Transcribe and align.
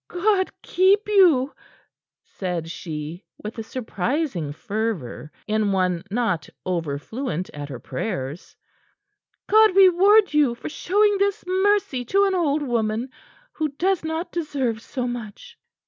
"God 0.07 0.49
keep 0.63 1.07
you!" 1.07 1.53
said 2.23 2.71
she, 2.71 3.23
with 3.37 3.59
a 3.59 3.63
surprising 3.63 4.51
fervor 4.51 5.31
in 5.45 5.71
one 5.71 6.03
not 6.09 6.49
over 6.65 6.97
fluent 6.97 7.51
at 7.51 7.69
her 7.69 7.77
prayers. 7.77 8.55
"God 9.47 9.75
reward 9.75 10.33
you 10.33 10.55
for 10.55 10.69
showing 10.69 11.19
this 11.19 11.43
mercy 11.45 12.03
to 12.05 12.23
an 12.25 12.33
old 12.33 12.63
woman 12.63 13.09
who 13.51 13.67
does 13.73 14.03
not 14.03 14.31
deserve 14.31 14.81
so 14.81 15.07
much." 15.07 15.59